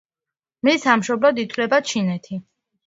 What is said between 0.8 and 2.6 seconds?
სამშობლოდ ითვლება ჩინეთი.